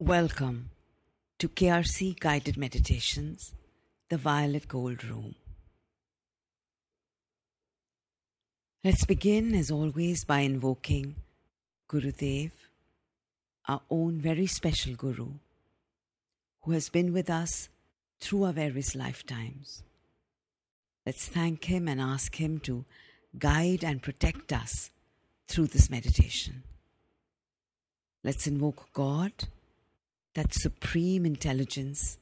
Welcome 0.00 0.70
to 1.38 1.48
KRC 1.48 2.18
Guided 2.18 2.56
Meditations, 2.56 3.54
the 4.08 4.16
Violet 4.16 4.66
Gold 4.66 5.04
Room. 5.04 5.36
Let's 8.82 9.04
begin, 9.04 9.54
as 9.54 9.70
always, 9.70 10.24
by 10.24 10.40
invoking 10.40 11.14
Gurudev, 11.88 12.50
our 13.68 13.82
own 13.88 14.20
very 14.20 14.48
special 14.48 14.96
Guru, 14.96 15.28
who 16.62 16.72
has 16.72 16.88
been 16.88 17.12
with 17.12 17.30
us 17.30 17.68
through 18.18 18.42
our 18.46 18.52
various 18.52 18.96
lifetimes. 18.96 19.84
Let's 21.06 21.28
thank 21.28 21.66
him 21.66 21.86
and 21.86 22.00
ask 22.00 22.34
him 22.34 22.58
to 22.64 22.84
guide 23.38 23.84
and 23.84 24.02
protect 24.02 24.52
us 24.52 24.90
through 25.46 25.68
this 25.68 25.88
meditation. 25.88 26.64
Let's 28.24 28.48
invoke 28.48 28.92
God, 28.92 29.32
that 30.34 30.52
supreme 30.52 31.24
intelligence, 31.24 32.18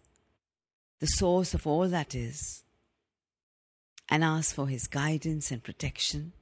the 1.01 1.07
source 1.07 1.55
of 1.55 1.66
all 1.66 1.89
that 1.89 2.15
is, 2.15 2.62
and 4.09 4.23
ask 4.23 4.55
for 4.55 4.69
his 4.69 4.87
guidance 4.87 5.51
and 5.51 5.62
protection 5.62 6.33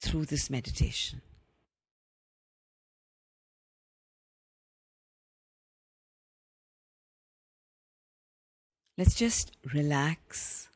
through 0.00 0.26
this 0.26 0.50
meditation. 0.50 1.22
Let's 8.98 9.14
just 9.14 9.56
relax 9.72 10.68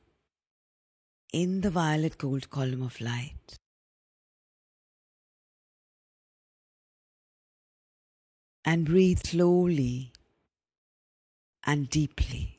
in 1.32 1.60
the 1.60 1.70
violet 1.70 2.16
gold 2.16 2.48
column 2.48 2.82
of 2.82 2.98
light. 3.00 3.58
And 8.66 8.84
breathe 8.84 9.20
slowly 9.24 10.12
and 11.64 11.88
deeply. 11.88 12.55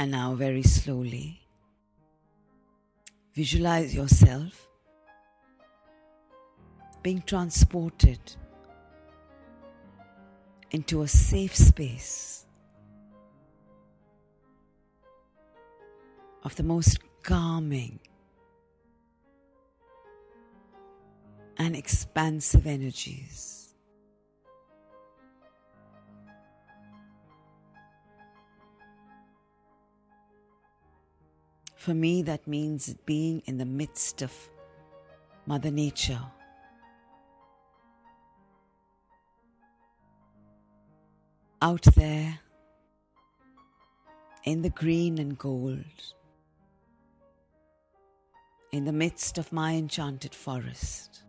And 0.00 0.12
now, 0.12 0.32
very 0.32 0.62
slowly, 0.62 1.42
visualize 3.34 3.94
yourself 3.94 4.66
being 7.02 7.22
transported 7.26 8.18
into 10.70 11.02
a 11.02 11.06
safe 11.06 11.54
space 11.54 12.46
of 16.44 16.56
the 16.56 16.62
most 16.62 16.98
calming 17.22 18.00
and 21.58 21.76
expansive 21.76 22.66
energies. 22.66 23.59
For 31.80 31.94
me, 31.94 32.20
that 32.24 32.46
means 32.46 32.94
being 33.06 33.42
in 33.46 33.56
the 33.56 33.64
midst 33.64 34.20
of 34.20 34.30
Mother 35.46 35.70
Nature. 35.70 36.20
Out 41.62 41.84
there 41.96 42.38
in 44.44 44.60
the 44.60 44.68
green 44.68 45.16
and 45.16 45.38
gold, 45.38 46.14
in 48.72 48.84
the 48.84 48.92
midst 48.92 49.38
of 49.38 49.50
my 49.50 49.72
enchanted 49.72 50.34
forest. 50.34 51.22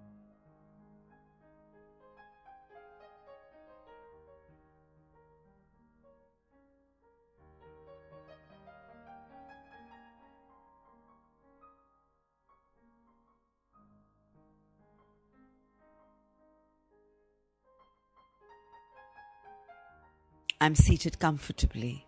I'm 20.63 20.75
seated 20.75 21.17
comfortably 21.17 22.05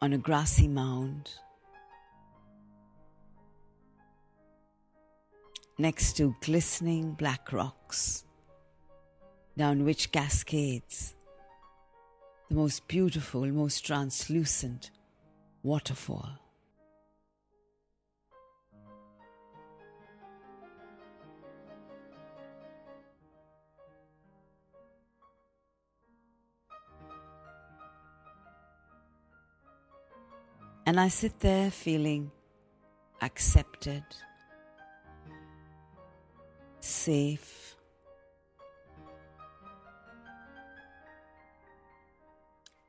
on 0.00 0.14
a 0.14 0.16
grassy 0.16 0.68
mound 0.68 1.30
next 5.76 6.16
to 6.16 6.34
glistening 6.40 7.12
black 7.12 7.52
rocks, 7.52 8.24
down 9.58 9.84
which 9.84 10.10
cascades 10.12 11.14
the 12.48 12.54
most 12.54 12.88
beautiful, 12.88 13.44
most 13.44 13.84
translucent 13.84 14.90
waterfall. 15.62 16.47
And 30.88 30.98
I 30.98 31.08
sit 31.08 31.40
there 31.40 31.70
feeling 31.70 32.30
accepted, 33.20 34.04
safe, 36.80 37.76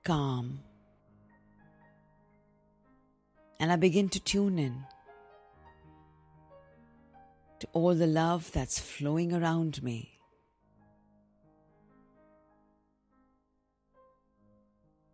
calm. 0.05 0.61
And 3.59 3.69
I 3.69 3.75
begin 3.75 4.07
to 4.07 4.19
tune 4.21 4.57
in 4.59 4.85
to 7.59 7.67
all 7.73 7.95
the 7.95 8.07
love 8.07 8.49
that's 8.53 8.79
flowing 8.79 9.33
around 9.33 9.83
me. 9.83 10.18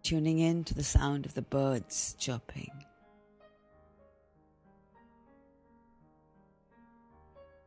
Tuning 0.06 0.38
in 0.38 0.64
to 0.64 0.76
the 0.76 0.84
sound 0.84 1.26
of 1.26 1.34
the 1.34 1.42
birds 1.42 2.16
chirping. 2.20 2.70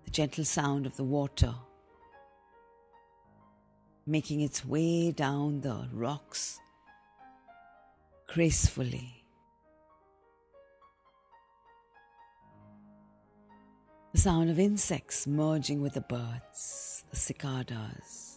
The 0.05 0.11
gentle 0.13 0.45
sound 0.45 0.87
of 0.87 0.97
the 0.97 1.03
water 1.03 1.53
making 4.07 4.41
its 4.41 4.65
way 4.65 5.11
down 5.11 5.63
the 5.63 5.89
rocks 5.93 6.61
gracefully. 8.29 9.25
The 14.13 14.21
sound 14.21 14.49
of 14.49 14.61
insects 14.61 15.27
merging 15.27 15.83
with 15.83 15.95
the 15.95 16.03
birds, 16.03 17.05
the 17.11 17.17
cicadas. 17.17 18.28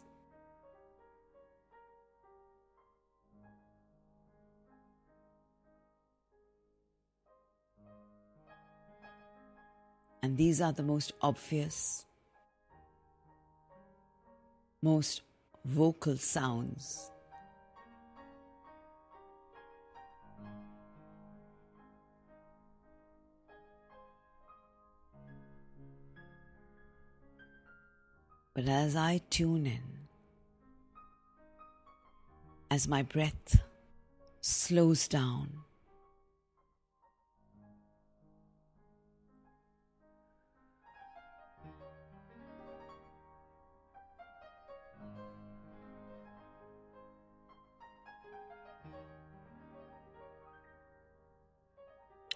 And 10.24 10.38
these 10.38 10.62
are 10.62 10.72
the 10.72 10.84
most 10.84 11.14
obvious, 11.22 12.06
most 14.82 15.24
vocal 15.66 16.16
sounds. 16.18 17.12
But 28.54 28.68
as 28.68 28.96
I 28.96 29.22
tune 29.30 29.66
in, 29.66 29.82
as 32.70 32.88
my 32.88 33.02
breath 33.02 33.60
slows 34.42 35.08
down, 35.08 35.50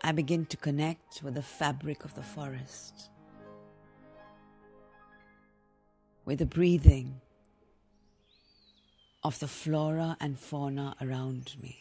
I 0.06 0.12
begin 0.12 0.46
to 0.46 0.58
connect 0.58 1.24
with 1.24 1.34
the 1.34 1.42
fabric 1.42 2.06
of 2.06 2.14
the 2.14 2.22
forest, 2.22 3.10
with 6.26 6.38
the 6.38 6.46
breathing 6.46 7.22
of 9.24 9.40
the 9.40 9.48
flora 9.48 10.16
and 10.20 10.38
fauna 10.38 10.96
around 11.02 11.56
me. 11.60 11.80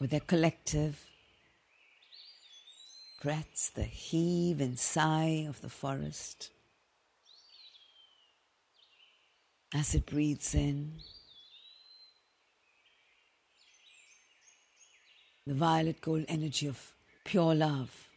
With 0.00 0.08
their 0.08 0.20
collective 0.20 1.04
breaths, 3.20 3.68
the 3.68 3.82
heave 3.82 4.62
and 4.62 4.78
sigh 4.78 5.44
of 5.46 5.60
the 5.60 5.68
forest 5.68 6.48
as 9.74 9.94
it 9.94 10.06
breathes 10.06 10.54
in. 10.54 10.92
The 15.46 15.54
violet 15.54 16.00
gold 16.00 16.24
energy 16.28 16.66
of 16.66 16.92
pure 17.24 17.54
love, 17.54 18.08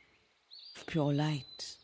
of 0.76 0.86
pure 0.86 1.14
light. 1.14 1.78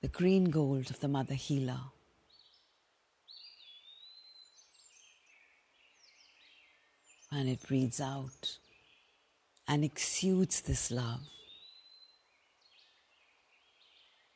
The 0.00 0.08
green 0.08 0.50
gold 0.50 0.90
of 0.90 1.00
the 1.00 1.08
Mother 1.08 1.34
Healer. 1.34 1.80
And 7.30 7.48
it 7.48 7.66
breathes 7.66 8.00
out 8.00 8.58
and 9.68 9.84
exudes 9.84 10.60
this 10.60 10.90
love 10.90 11.20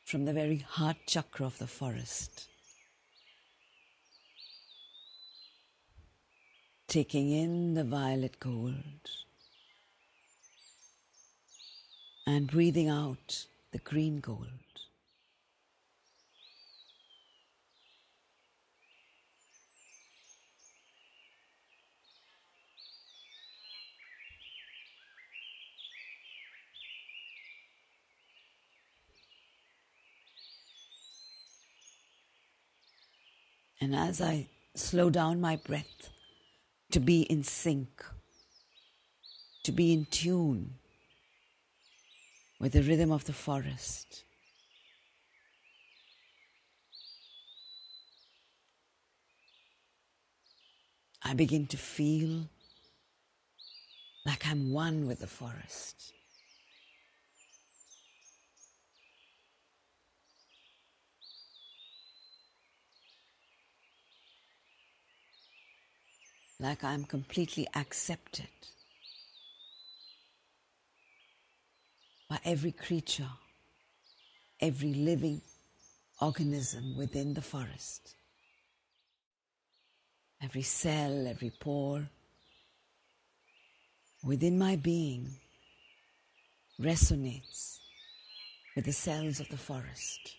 from 0.05 0.25
the 0.25 0.33
very 0.33 0.57
heart 0.57 0.97
chakra 1.07 1.45
of 1.45 1.57
the 1.57 1.67
forest. 1.67 2.50
Taking 6.91 7.31
in 7.31 7.73
the 7.75 7.85
violet 7.85 8.37
gold 8.41 8.75
and 12.27 12.51
breathing 12.51 12.89
out 12.89 13.45
the 13.71 13.77
green 13.77 14.19
gold. 14.19 14.49
And 33.79 33.95
as 33.95 34.19
I 34.19 34.49
slow 34.75 35.09
down 35.09 35.39
my 35.39 35.55
breath 35.55 36.10
to 36.91 36.99
be 36.99 37.21
in 37.21 37.43
sync, 37.43 38.03
to 39.63 39.71
be 39.71 39.93
in 39.93 40.05
tune 40.05 40.75
with 42.59 42.73
the 42.73 42.83
rhythm 42.83 43.11
of 43.11 43.25
the 43.25 43.33
forest, 43.33 44.23
I 51.23 51.33
begin 51.33 51.65
to 51.67 51.77
feel 51.77 52.49
like 54.25 54.45
I'm 54.47 54.71
one 54.71 55.07
with 55.07 55.19
the 55.19 55.27
forest. 55.27 56.13
Like 66.61 66.83
I'm 66.83 67.05
completely 67.05 67.67
accepted 67.75 68.47
by 72.29 72.39
every 72.45 72.71
creature, 72.71 73.31
every 74.59 74.93
living 74.93 75.41
organism 76.21 76.95
within 76.95 77.33
the 77.33 77.41
forest, 77.41 78.13
every 80.41 80.61
cell, 80.61 81.25
every 81.27 81.49
pore 81.49 82.07
within 84.23 84.59
my 84.59 84.75
being 84.75 85.27
resonates 86.79 87.79
with 88.75 88.85
the 88.85 88.93
cells 88.93 89.39
of 89.39 89.49
the 89.49 89.57
forest. 89.57 90.35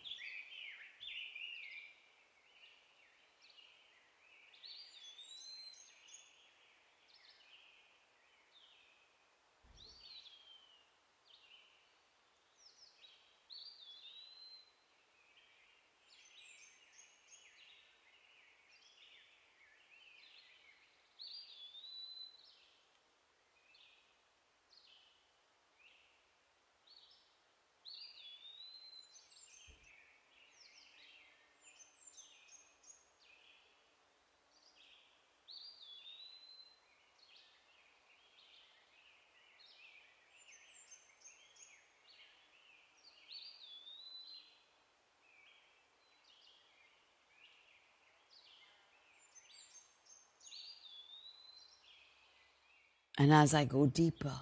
And 53.19 53.33
as 53.33 53.53
I 53.53 53.65
go 53.65 53.87
deeper, 53.87 54.35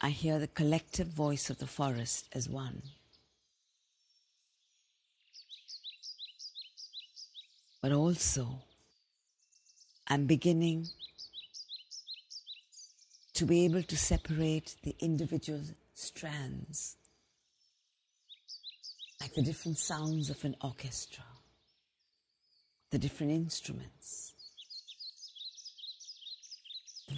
I 0.00 0.10
hear 0.10 0.38
the 0.38 0.46
collective 0.46 1.08
voice 1.08 1.50
of 1.50 1.58
the 1.58 1.66
forest 1.66 2.26
as 2.32 2.48
one. 2.48 2.82
But 7.82 7.92
also, 7.92 8.62
I'm 10.08 10.26
beginning 10.26 10.88
to 13.34 13.46
be 13.46 13.64
able 13.64 13.82
to 13.82 13.96
separate 13.96 14.76
the 14.82 14.94
individual 15.00 15.62
strands, 15.94 16.96
like 19.20 19.34
the 19.34 19.42
different 19.42 19.78
sounds 19.78 20.28
of 20.28 20.44
an 20.44 20.56
orchestra, 20.60 21.24
the 22.90 22.98
different 22.98 23.32
instruments 23.32 24.34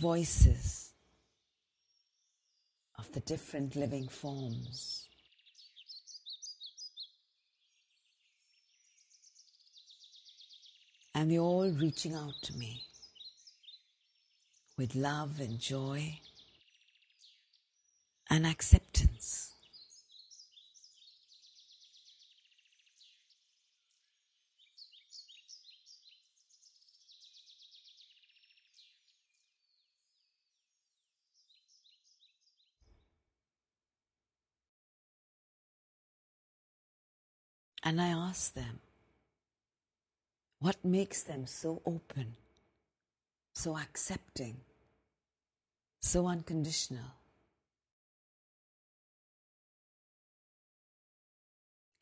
voices 0.01 0.91
of 2.99 3.11
the 3.13 3.21
different 3.21 3.77
living 3.77 4.09
forms. 4.09 5.09
And 11.15 11.31
they're 11.31 11.41
all 11.41 11.71
reaching 11.71 12.15
out 12.15 12.35
to 12.43 12.57
me 12.57 12.83
with 14.79 14.95
love 14.95 15.41
and 15.41 15.61
joy 15.61 16.19
and 18.31 18.47
acceptance. 18.47 19.51
And 37.83 38.01
I 38.01 38.09
ask 38.09 38.55
them, 38.55 38.81
what 40.61 40.85
makes 40.85 41.23
them 41.23 41.47
so 41.47 41.83
open, 41.85 42.37
so 43.55 43.77
accepting, 43.77 44.59
so 46.01 46.27
unconditional? 46.29 47.17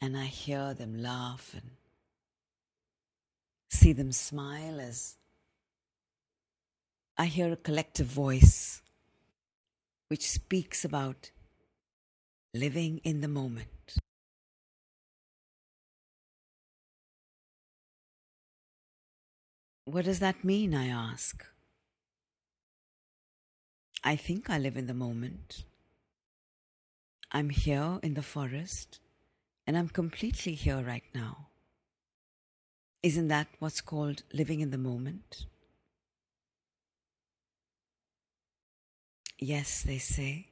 And 0.02 0.16
I 0.16 0.26
hear 0.26 0.74
them 0.74 1.00
laugh 1.02 1.54
and 1.54 1.70
see 3.70 3.92
them 3.92 4.12
smile 4.12 4.80
as 4.80 5.16
I 7.16 7.26
hear 7.26 7.52
a 7.52 7.56
collective 7.56 8.06
voice 8.06 8.82
which 10.08 10.28
speaks 10.28 10.84
about 10.84 11.30
living 12.52 13.00
in 13.04 13.20
the 13.20 13.28
moment. 13.28 13.79
What 19.90 20.04
does 20.04 20.20
that 20.20 20.44
mean? 20.44 20.72
I 20.72 20.86
ask. 20.86 21.44
I 24.04 24.14
think 24.14 24.48
I 24.48 24.56
live 24.56 24.76
in 24.76 24.86
the 24.86 24.94
moment. 24.94 25.64
I'm 27.32 27.50
here 27.50 27.98
in 28.00 28.14
the 28.14 28.22
forest 28.22 29.00
and 29.66 29.76
I'm 29.76 29.88
completely 29.88 30.54
here 30.54 30.80
right 30.80 31.02
now. 31.12 31.48
Isn't 33.02 33.26
that 33.28 33.48
what's 33.58 33.80
called 33.80 34.22
living 34.32 34.60
in 34.60 34.70
the 34.70 34.78
moment? 34.78 35.46
Yes, 39.40 39.82
they 39.82 39.98
say. 39.98 40.50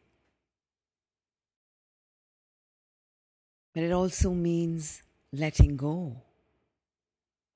But 3.72 3.84
it 3.84 3.92
also 3.92 4.30
means 4.30 5.02
letting 5.32 5.76
go 5.76 6.22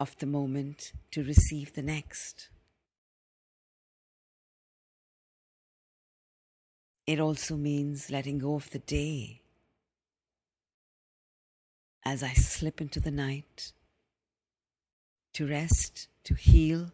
of 0.02 0.18
the 0.18 0.26
moment 0.26 0.92
to 1.12 1.22
receive 1.22 1.74
the 1.74 1.82
next. 1.82 2.48
It 7.06 7.20
also 7.20 7.56
means 7.56 8.10
letting 8.10 8.38
go 8.38 8.56
of 8.56 8.68
the 8.70 8.80
day 8.80 9.42
as 12.04 12.24
I 12.24 12.32
slip 12.32 12.80
into 12.80 12.98
the 12.98 13.12
night 13.12 13.72
to 15.34 15.46
rest, 15.46 16.08
to 16.24 16.34
heal, 16.34 16.90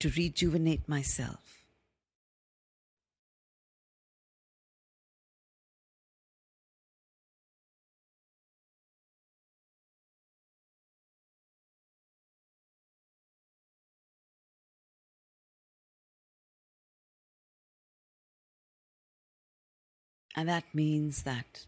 to 0.00 0.10
rejuvenate 0.10 0.86
myself. 0.86 1.43
And 20.34 20.48
that 20.48 20.64
means 20.74 21.22
that 21.22 21.66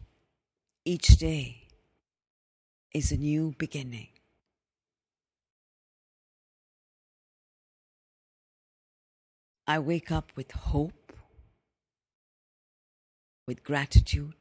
each 0.83 1.07
day 1.17 1.67
is 2.93 3.11
a 3.11 3.17
new 3.17 3.53
beginning. 3.57 4.09
I 9.65 9.79
wake 9.79 10.11
up 10.11 10.31
with 10.35 10.51
hope, 10.51 11.13
with 13.45 13.63
gratitude, 13.63 14.33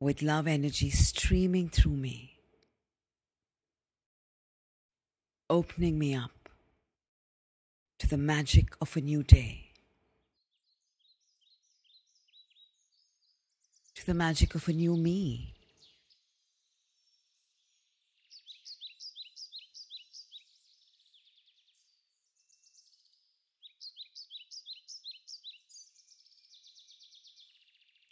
with 0.00 0.22
love 0.22 0.46
energy 0.46 0.90
streaming 0.90 1.68
through 1.68 1.96
me, 1.96 2.38
opening 5.48 5.98
me 5.98 6.14
up 6.14 6.43
to 8.04 8.10
the 8.10 8.18
magic 8.18 8.66
of 8.82 8.94
a 8.98 9.00
new 9.00 9.22
day, 9.22 9.70
to 13.94 14.04
the 14.04 14.12
magic 14.12 14.54
of 14.54 14.68
a 14.68 14.72
new 14.74 14.94
me. 14.94 15.54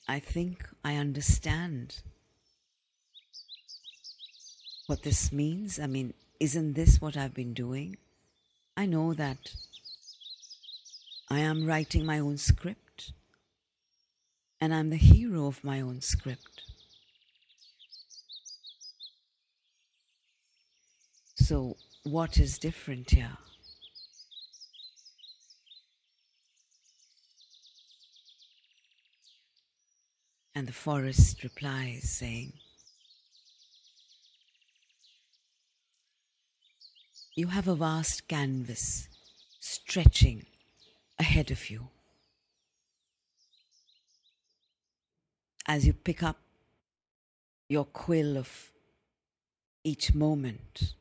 I 0.09 0.19
think 0.19 0.67
I 0.83 0.97
understand 0.97 1.97
what 4.87 5.03
this 5.03 5.31
means. 5.31 5.79
I 5.79 5.87
mean, 5.87 6.15
isn't 6.41 6.73
this 6.73 6.99
what 6.99 7.15
I've 7.15 7.35
been 7.35 7.53
doing? 7.53 7.99
I 8.75 8.87
know 8.87 9.13
that 9.13 9.53
I 11.33 11.39
am 11.39 11.65
writing 11.65 12.05
my 12.05 12.19
own 12.19 12.37
script, 12.37 13.15
and 14.61 14.75
I'm 14.75 14.91
the 14.91 14.97
hero 14.97 15.47
of 15.47 15.65
my 15.65 15.81
own 15.81 16.03
script. 16.03 16.61
So, 21.37 21.79
what 22.03 22.37
is 22.37 22.59
different 22.59 23.13
here? 23.13 23.39
And 30.55 30.67
the 30.67 30.75
forest 30.75 31.43
replies, 31.43 32.11
saying, 32.11 32.53
You 37.35 37.47
have 37.47 37.69
a 37.69 37.75
vast 37.75 38.29
canvas 38.29 39.09
stretching 39.61 40.45
ahead 41.23 41.53
of 41.53 41.71
you. 41.71 41.81
As 45.67 45.87
you 45.87 45.93
pick 45.93 46.21
up 46.23 46.39
your 47.69 47.85
quill 47.85 48.37
of 48.37 48.51
each 49.85 50.15
moment, 50.15 50.95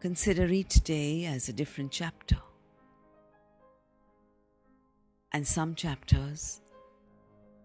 consider 0.00 0.46
each 0.60 0.76
day 0.84 1.24
as 1.24 1.48
a 1.48 1.54
different 1.60 1.90
chapter. 1.90 2.40
And 5.32 5.46
some 5.46 5.74
chapters 5.74 6.60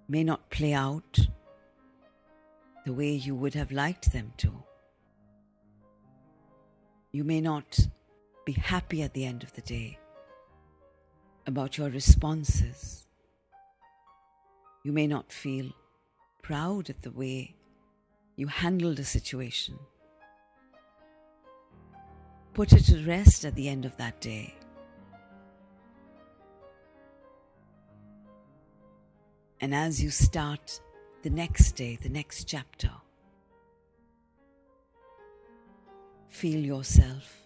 may 0.08 0.24
not 0.24 0.50
play 0.50 0.74
out 0.74 1.20
the 2.86 2.94
way 2.94 3.12
you 3.12 3.36
would 3.36 3.56
have 3.56 3.72
liked 3.72 4.14
them 4.14 4.32
to. 4.38 4.52
You 7.12 7.24
may 7.24 7.42
not 7.42 7.88
be 8.46 8.54
happy 8.54 9.02
at 9.02 9.14
the 9.14 9.26
end 9.26 9.42
of 9.42 9.52
the 9.54 9.62
day 9.62 9.98
about 11.48 11.78
your 11.78 11.90
responses. 11.90 13.08
You 14.84 14.92
may 14.92 15.08
not 15.08 15.32
feel 15.32 15.72
proud 16.44 16.92
at 16.92 17.02
the 17.02 17.10
way 17.10 17.56
you 18.36 18.46
handled 18.48 19.00
a 19.00 19.04
situation. 19.04 19.80
Put 22.54 22.72
it 22.72 22.84
to 22.86 23.04
rest 23.04 23.46
at 23.46 23.56
the 23.56 23.68
end 23.68 23.84
of 23.86 23.98
that 23.98 24.22
day. 24.22 24.54
And 29.60 29.74
as 29.74 30.04
you 30.04 30.12
start 30.12 30.80
the 31.24 31.32
next 31.32 31.72
day, 31.72 31.98
the 32.00 32.10
next 32.10 32.44
chapter, 32.44 32.92
feel 36.30 36.60
yourself 36.60 37.45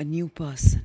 a 0.00 0.04
new 0.04 0.30
person. 0.30 0.82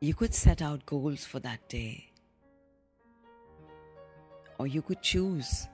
You 0.00 0.14
could 0.14 0.34
set 0.34 0.62
out 0.62 0.86
goals 0.86 1.26
for 1.26 1.38
that 1.40 1.68
day, 1.68 2.06
or 4.58 4.66
you 4.66 4.80
could 4.80 5.02
choose 5.02 5.68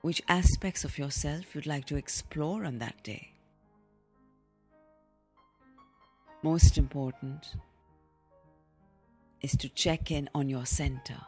which 0.00 0.20
aspects 0.28 0.82
of 0.82 0.98
yourself 0.98 1.54
you'd 1.54 1.66
like 1.66 1.84
to 1.84 1.96
explore 1.96 2.64
on 2.64 2.78
that 2.78 3.00
day. 3.04 3.30
Most 6.42 6.76
important 6.76 7.54
is 9.40 9.52
to 9.52 9.68
check 9.68 10.10
in 10.10 10.28
on 10.34 10.48
your 10.48 10.66
center. 10.66 11.20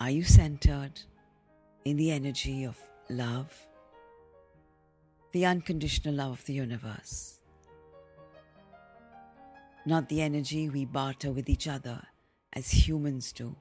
Are 0.00 0.10
you 0.10 0.24
centered 0.24 1.02
in 1.88 1.96
the 1.96 2.10
energy 2.10 2.64
of 2.64 2.76
love, 3.08 3.50
the 5.32 5.46
unconditional 5.46 6.14
love 6.14 6.32
of 6.32 6.44
the 6.44 6.52
universe? 6.52 7.40
Not 9.86 10.06
the 10.10 10.20
energy 10.20 10.68
we 10.68 10.84
barter 10.84 11.32
with 11.32 11.48
each 11.48 11.66
other 11.66 12.02
as 12.52 12.70
humans 12.70 13.32
do, 13.32 13.56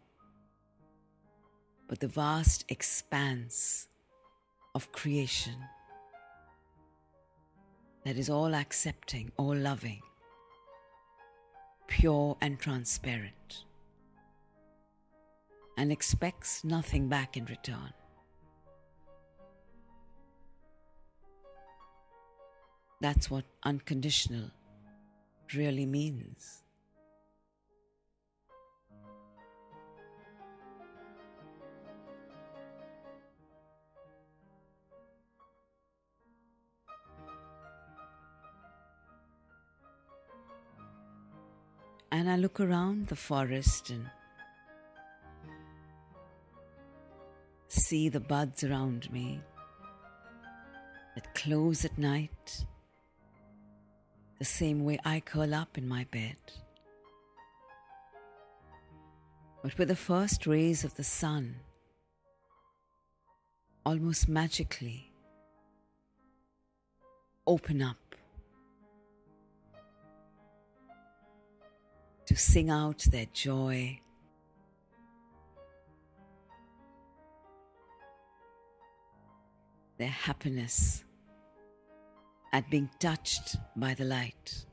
but 1.88 2.02
the 2.02 2.10
vast 2.10 2.66
expanse 2.68 3.88
of 4.76 4.92
creation 4.92 5.56
that 8.04 8.18
is 8.18 8.30
all 8.30 8.54
accepting, 8.54 9.32
all 9.38 9.56
loving, 9.56 10.02
pure 11.88 12.36
and 12.42 12.60
transparent, 12.60 13.64
and 15.78 15.94
expects 15.94 16.66
nothing 16.66 17.08
back 17.08 17.38
in 17.38 17.46
return. 17.46 17.94
That's 23.00 23.30
what 23.30 23.46
unconditional 23.64 24.50
really 25.54 25.86
means. 25.86 26.64
And 42.12 42.28
I 42.28 42.36
look 42.36 42.60
around 42.60 43.08
the 43.08 43.16
forest 43.16 43.92
and 43.92 44.10
see 47.68 48.10
the 48.10 48.20
buds 48.20 48.64
around 48.64 49.12
me 49.12 49.40
that 51.14 51.36
close 51.36 51.86
at 51.86 51.96
night 52.00 52.66
the 54.40 54.46
same 54.46 54.84
way 54.84 55.00
I 55.04 55.20
curl 55.20 55.54
up 55.54 55.78
in 55.78 55.88
my 55.88 56.06
bed. 56.06 56.38
But 59.64 59.78
with 59.78 59.88
the 59.88 59.96
first 59.96 60.46
rays 60.46 60.84
of 60.84 60.96
the 60.96 61.04
sun, 61.04 61.56
almost 63.86 64.28
magically 64.30 65.12
open 67.46 67.82
up 67.82 67.98
to 72.26 72.36
sing 72.36 72.70
out 72.70 73.00
their 73.12 73.28
joy. 73.34 74.00
Their 79.98 80.10
happiness 80.10 81.06
at 82.54 82.70
being 82.70 82.90
touched 83.00 83.58
by 83.76 83.94
the 83.94 84.06
light. 84.06 84.66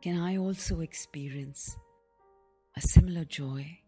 Can 0.00 0.20
I 0.20 0.36
also 0.36 0.80
experience 0.80 1.76
a 2.76 2.80
similar 2.80 3.24
joy 3.24 3.80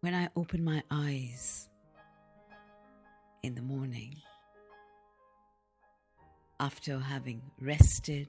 when 0.00 0.14
I 0.14 0.28
open 0.36 0.64
my 0.64 0.82
eyes 0.90 1.68
in 3.42 3.54
the 3.54 3.62
morning 3.62 4.14
after 6.60 7.00
having 7.00 7.42
rested? 7.60 8.28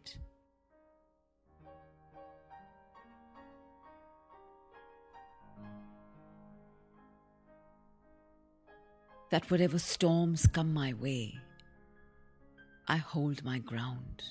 That 9.31 9.49
whatever 9.49 9.79
storms 9.79 10.45
come 10.45 10.73
my 10.73 10.93
way, 10.93 11.39
I 12.87 12.97
hold 12.97 13.43
my 13.45 13.59
ground. 13.59 14.23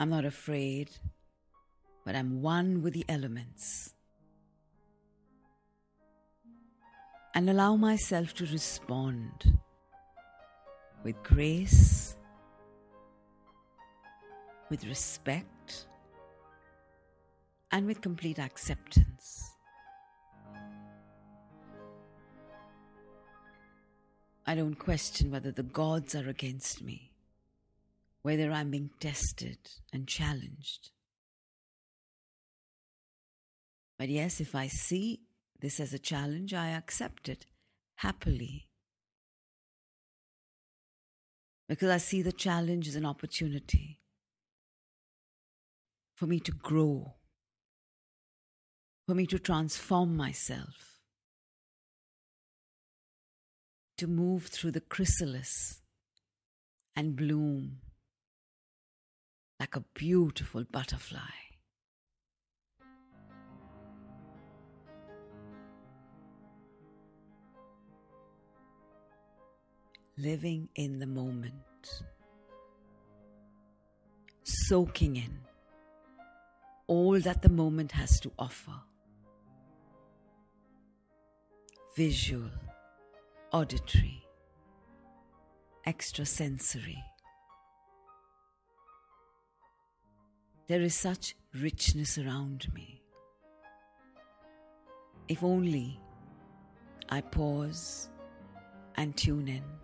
I'm 0.00 0.10
not 0.10 0.24
afraid, 0.24 0.90
but 2.04 2.16
I'm 2.16 2.42
one 2.42 2.82
with 2.82 2.94
the 2.94 3.04
elements. 3.08 3.94
And 7.32 7.48
allow 7.48 7.76
myself 7.76 8.34
to 8.34 8.46
respond 8.46 9.58
with 11.04 11.22
grace, 11.22 12.16
with 14.68 14.84
respect, 14.86 15.86
and 17.70 17.86
with 17.86 18.00
complete 18.00 18.40
acceptance. 18.40 19.49
I 24.50 24.56
don't 24.56 24.74
question 24.74 25.30
whether 25.30 25.52
the 25.52 25.62
gods 25.62 26.12
are 26.16 26.28
against 26.28 26.82
me, 26.82 27.12
whether 28.22 28.50
I'm 28.50 28.72
being 28.72 28.90
tested 28.98 29.58
and 29.92 30.08
challenged. 30.08 30.90
But 33.96 34.08
yes, 34.08 34.40
if 34.40 34.56
I 34.56 34.66
see 34.66 35.20
this 35.60 35.78
as 35.78 35.94
a 35.94 36.00
challenge, 36.00 36.52
I 36.52 36.70
accept 36.70 37.28
it 37.28 37.46
happily. 37.94 38.66
Because 41.68 41.90
I 41.90 41.98
see 41.98 42.20
the 42.20 42.32
challenge 42.32 42.88
as 42.88 42.96
an 42.96 43.06
opportunity 43.06 44.00
for 46.16 46.26
me 46.26 46.40
to 46.40 46.50
grow, 46.50 47.14
for 49.06 49.14
me 49.14 49.26
to 49.26 49.38
transform 49.38 50.16
myself 50.16 50.89
to 54.00 54.06
move 54.06 54.46
through 54.46 54.70
the 54.70 54.80
chrysalis 54.80 55.82
and 56.96 57.16
bloom 57.16 57.80
like 59.60 59.76
a 59.76 59.84
beautiful 59.92 60.64
butterfly. 60.64 61.18
Living 70.16 70.70
in 70.76 70.98
the 70.98 71.06
moment, 71.06 71.52
soaking 74.44 75.16
in 75.16 75.40
all 76.86 77.20
that 77.20 77.42
the 77.42 77.50
moment 77.50 77.92
has 77.92 78.18
to 78.20 78.32
offer. 78.38 78.80
Visual 81.94 82.50
auditory, 83.52 84.22
extrasensory. 85.86 87.02
There 90.68 90.80
is 90.80 90.94
such 90.94 91.34
richness 91.54 92.16
around 92.16 92.72
me. 92.74 93.02
If 95.26 95.42
only 95.42 96.00
I 97.08 97.22
pause 97.22 98.08
and 98.96 99.16
tune 99.16 99.48
in. 99.48 99.79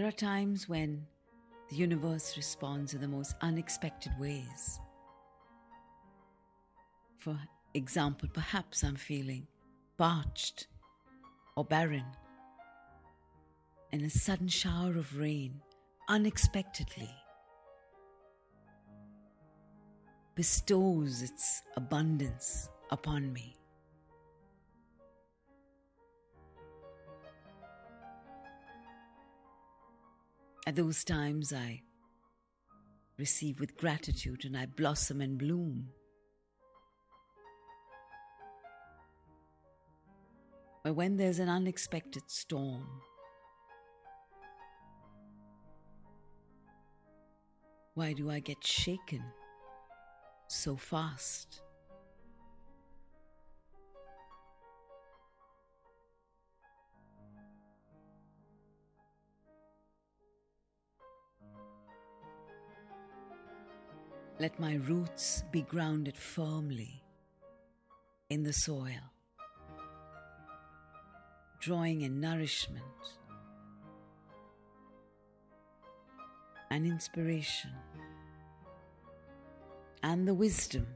There 0.00 0.08
are 0.08 0.12
times 0.12 0.66
when 0.66 1.04
the 1.68 1.76
universe 1.76 2.34
responds 2.34 2.94
in 2.94 3.02
the 3.02 3.06
most 3.06 3.34
unexpected 3.42 4.12
ways. 4.18 4.80
For 7.18 7.38
example, 7.74 8.26
perhaps 8.32 8.82
I'm 8.82 8.96
feeling 8.96 9.46
parched 9.98 10.68
or 11.54 11.66
barren, 11.66 12.06
and 13.92 14.00
a 14.00 14.08
sudden 14.08 14.48
shower 14.48 14.96
of 14.96 15.18
rain 15.18 15.60
unexpectedly 16.08 17.14
bestows 20.34 21.20
its 21.20 21.60
abundance 21.76 22.70
upon 22.90 23.34
me. 23.34 23.59
At 30.66 30.76
those 30.76 31.04
times, 31.04 31.52
I 31.52 31.82
receive 33.18 33.60
with 33.60 33.76
gratitude 33.76 34.44
and 34.44 34.56
I 34.56 34.66
blossom 34.66 35.20
and 35.20 35.38
bloom. 35.38 35.88
But 40.82 40.94
when 40.94 41.16
there's 41.16 41.38
an 41.38 41.48
unexpected 41.48 42.22
storm, 42.28 42.86
why 47.94 48.12
do 48.12 48.30
I 48.30 48.40
get 48.40 48.66
shaken 48.66 49.22
so 50.48 50.76
fast? 50.76 51.62
Let 64.40 64.58
my 64.58 64.76
roots 64.88 65.44
be 65.52 65.60
grounded 65.60 66.16
firmly 66.16 67.02
in 68.30 68.42
the 68.42 68.54
soil, 68.54 69.12
drawing 71.60 72.00
in 72.00 72.20
nourishment 72.20 72.82
and 76.70 76.86
inspiration 76.86 77.72
and 80.02 80.26
the 80.26 80.32
wisdom 80.32 80.86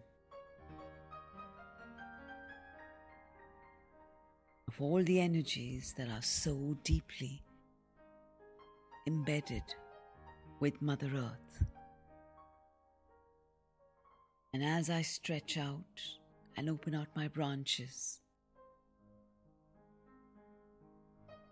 of 4.69 4.81
all 4.81 5.03
the 5.03 5.21
energies 5.21 5.93
that 5.99 6.09
are 6.09 6.23
so 6.23 6.79
deeply 6.83 7.43
embedded 9.07 9.65
with 10.61 10.81
Mother 10.81 11.11
Earth. 11.15 11.63
And 14.55 14.63
as 14.63 14.89
I 14.89 15.03
stretch 15.03 15.59
out 15.59 16.01
and 16.57 16.71
open 16.71 16.95
out 16.95 17.09
my 17.17 17.27
branches, 17.27 18.21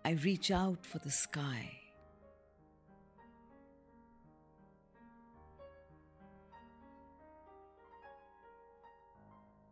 I 0.05 0.13
reach 0.13 0.53
out 0.53 0.87
for 0.87 1.01
the 1.01 1.11
sky. 1.11 1.69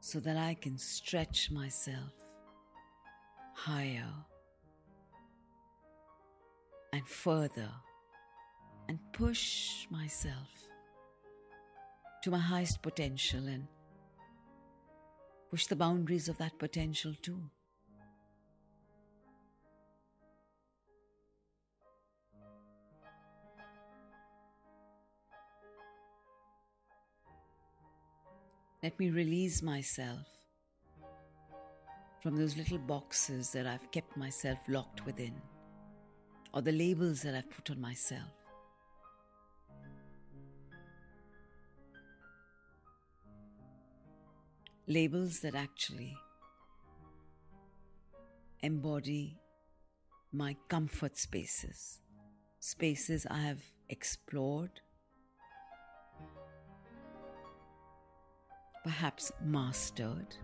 So 0.01 0.19
that 0.19 0.37
I 0.37 0.55
can 0.55 0.77
stretch 0.77 1.53
myself 1.53 2.13
higher 3.55 4.13
and 6.93 7.07
further 7.07 7.71
and 8.89 8.99
push 9.13 9.87
myself 9.89 10.70
to 12.23 12.31
my 12.31 12.39
highest 12.39 12.83
potential 12.83 13.47
and 13.47 13.67
push 15.51 15.67
the 15.67 15.77
boundaries 15.77 16.29
of 16.29 16.39
that 16.39 16.59
potential 16.59 17.15
too. 17.23 17.41
Let 28.83 28.99
me 28.99 29.11
release 29.11 29.63
myself 29.63 30.27
from 32.23 32.37
those 32.37 32.57
little 32.57 32.79
boxes 32.79 33.51
that 33.53 33.67
I've 33.67 33.91
kept 33.91 34.17
myself 34.17 34.59
locked 34.69 35.05
within, 35.05 35.35
or 36.55 36.63
the 36.63 36.73
labels 36.73 37.23
that 37.23 37.35
I've 37.35 37.51
put 37.51 37.71
on 37.71 37.81
myself. 37.81 38.40
Labels 44.91 45.39
that 45.43 45.55
actually 45.55 46.17
embody 48.61 49.39
my 50.33 50.57
comfort 50.69 51.17
spaces, 51.17 52.01
spaces 52.59 53.25
I 53.31 53.39
have 53.39 53.63
explored 53.89 54.81
perhaps 58.83 59.31
mastered. 59.45 60.35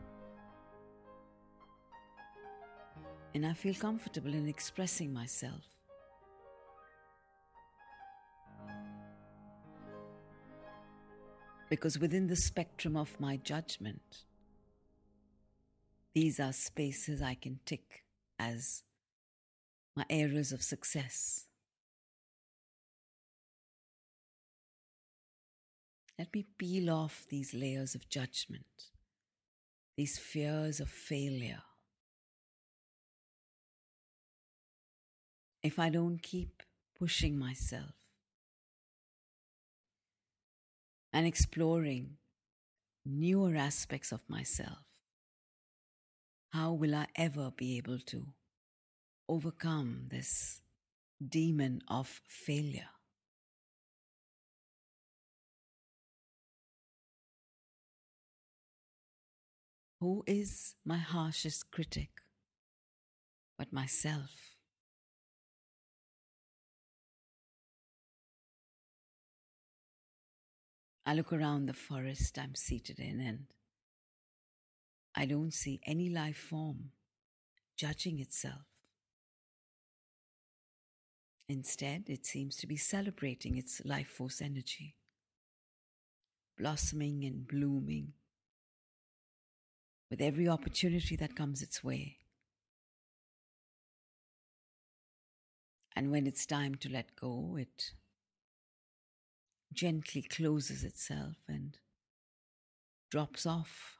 And 3.35 3.44
I 3.44 3.52
feel 3.52 3.74
comfortable 3.74 4.32
in 4.32 4.46
expressing 4.46 5.12
myself. 5.12 5.64
Because 11.68 11.98
within 11.98 12.28
the 12.28 12.37
spectrum 12.37 12.96
of 12.96 13.18
my 13.18 13.38
judgment, 13.38 14.24
these 16.16 16.40
are 16.40 16.50
spaces 16.55 17.20
I 17.20 17.35
can 17.35 17.61
tick 17.66 18.02
as 18.38 18.85
my 19.94 20.07
areas 20.09 20.50
of 20.50 20.62
success. 20.62 21.44
Let 26.18 26.33
me 26.33 26.46
peel 26.57 26.88
off 26.88 27.26
these 27.29 27.52
layers 27.52 27.94
of 27.94 28.09
judgment, 28.09 28.87
these 29.98 30.16
fears 30.16 30.81
of 30.81 30.88
failure. 30.88 31.64
If 35.62 35.79
I 35.79 35.90
don't 35.90 36.22
keep 36.22 36.62
pushing 36.98 37.38
myself 37.38 37.92
and 41.12 41.26
exploring 41.26 42.16
newer 43.05 43.55
aspects 43.55 44.12
of 44.12 44.22
myself, 44.31 44.86
how 46.57 46.73
will 46.73 46.95
I 46.95 47.07
ever 47.14 47.51
be 47.55 47.77
able 47.77 47.99
to 47.99 48.29
overcome 49.29 50.07
this 50.11 50.62
demon 51.21 51.83
of 51.87 52.23
failure? 52.27 52.88
Who 60.01 60.25
is 60.27 60.77
my 60.83 60.97
harshest 60.97 61.71
critic 61.71 62.09
but 63.59 63.71
myself? 63.71 64.55
I 71.05 71.12
look 71.12 71.35
around 71.35 71.66
the 71.66 71.75
forest 71.75 72.38
I'm 72.38 72.55
seated 72.55 72.99
in 72.99 73.21
and 73.21 73.45
I 75.16 75.24
don't 75.24 75.55
see 75.55 75.81
any 75.87 76.11
life 76.11 76.37
form 76.37 76.90
judging 77.76 78.20
itself. 78.20 78.66
Instead, 81.48 82.05
it 82.09 82.26
seems 82.26 82.57
to 82.57 82.66
be 82.66 82.76
celebrating 82.76 83.57
its 83.57 83.81
life 83.85 84.09
force 84.09 84.42
energy, 84.42 84.94
blossoming 86.59 87.24
and 87.24 87.46
blooming 87.46 88.12
with 90.11 90.20
every 90.20 90.48
opportunity 90.48 91.16
that 91.16 91.37
comes 91.37 91.62
its 91.62 91.83
way. 91.83 92.18
And 95.94 96.11
when 96.11 96.26
it's 96.26 96.44
time 96.44 96.74
to 96.76 96.90
let 96.90 97.16
go, 97.16 97.57
it 97.59 97.92
gently 99.72 100.22
closes 100.22 100.85
itself 100.85 101.37
and 101.48 101.79
drops 103.11 103.46
off 103.46 103.98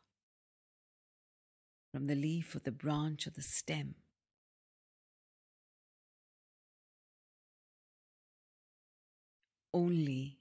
from 1.93 2.07
the 2.07 2.15
leaf 2.15 2.55
or 2.55 2.61
the 2.61 2.73
branch 2.73 3.27
or 3.27 3.31
the 3.31 3.43
stem. 3.43 3.95
Only 9.73 10.39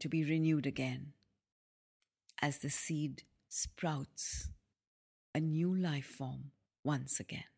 to 0.00 0.08
be 0.08 0.22
renewed 0.22 0.66
again 0.66 1.14
as 2.42 2.58
the 2.58 2.68
seed 2.68 3.22
sprouts 3.48 4.50
a 5.34 5.40
new 5.40 5.74
life 5.74 6.04
form 6.04 6.50
once 6.84 7.18
again. 7.18 7.53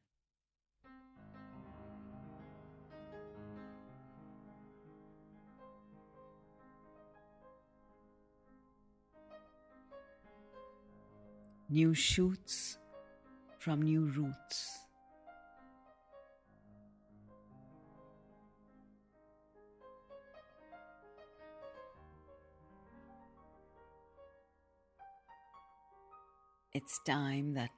New 11.68 11.94
shoots 11.94 12.78
from 13.58 13.82
new 13.82 14.04
roots. 14.04 14.78
It's 26.72 27.00
time 27.04 27.54
that 27.54 27.70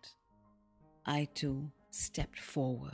I 1.06 1.26
too 1.32 1.70
stepped 1.90 2.38
forward 2.38 2.92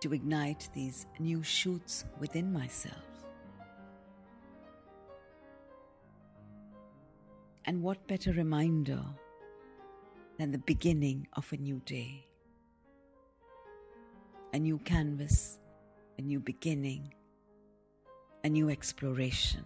to 0.00 0.12
ignite 0.12 0.68
these 0.74 1.06
new 1.20 1.44
shoots 1.44 2.04
within 2.18 2.52
myself. 2.52 3.15
And 7.68 7.82
what 7.82 8.06
better 8.06 8.32
reminder 8.32 9.02
than 10.38 10.52
the 10.52 10.58
beginning 10.58 11.26
of 11.32 11.52
a 11.52 11.56
new 11.56 11.82
day? 11.84 12.24
A 14.52 14.58
new 14.58 14.78
canvas, 14.78 15.58
a 16.16 16.22
new 16.22 16.38
beginning, 16.38 17.12
a 18.44 18.48
new 18.48 18.70
exploration. 18.70 19.64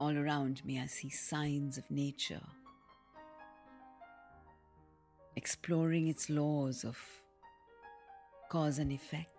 All 0.00 0.18
around 0.18 0.64
me, 0.64 0.80
I 0.80 0.86
see 0.86 1.08
signs 1.08 1.78
of 1.78 1.88
nature, 1.92 2.42
exploring 5.36 6.08
its 6.08 6.30
laws 6.30 6.84
of 6.84 6.98
cause 8.50 8.78
and 8.78 8.92
effect. 8.92 9.30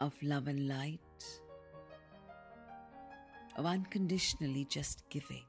Of 0.00 0.14
love 0.22 0.46
and 0.46 0.68
light, 0.68 1.24
of 3.56 3.66
unconditionally 3.66 4.64
just 4.64 5.02
giving. 5.10 5.44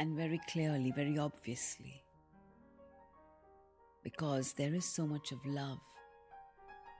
and 0.00 0.16
very 0.16 0.40
clearly, 0.48 0.92
very 0.92 1.18
obviously. 1.18 2.02
Because 4.02 4.52
there 4.52 4.74
is 4.74 4.84
so 4.84 5.06
much 5.06 5.32
of 5.32 5.44
love 5.44 5.80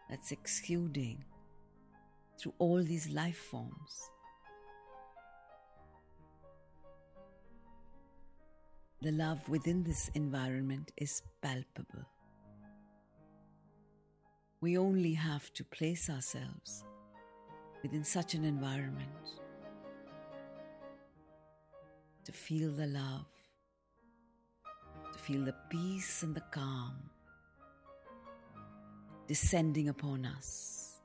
that's 0.08 0.32
exuding 0.32 1.24
through 2.38 2.54
all 2.58 2.82
these 2.82 3.10
life 3.10 3.36
forms. 3.36 4.10
The 9.02 9.12
love 9.12 9.48
within 9.48 9.84
this 9.84 10.10
environment 10.14 10.90
is 10.96 11.22
palpable. 11.40 12.04
We 14.60 14.76
only 14.76 15.14
have 15.14 15.52
to 15.54 15.64
place 15.64 16.10
ourselves 16.10 16.84
within 17.82 18.02
such 18.02 18.34
an 18.34 18.44
environment 18.44 19.08
to 22.24 22.32
feel 22.32 22.72
the 22.72 22.86
love, 22.86 23.26
to 25.12 25.18
feel 25.18 25.44
the 25.44 25.54
peace 25.70 26.24
and 26.24 26.34
the 26.34 26.42
calm 26.50 27.10
descending 29.28 29.88
upon 29.88 30.26
us. 30.26 30.97